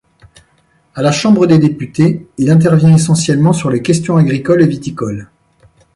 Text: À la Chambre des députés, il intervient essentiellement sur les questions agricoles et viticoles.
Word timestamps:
À 0.95 1.03
la 1.03 1.11
Chambre 1.11 1.45
des 1.45 1.59
députés, 1.59 2.27
il 2.39 2.49
intervient 2.49 2.95
essentiellement 2.95 3.53
sur 3.53 3.69
les 3.69 3.83
questions 3.83 4.17
agricoles 4.17 4.63
et 4.63 4.67
viticoles. 4.67 5.29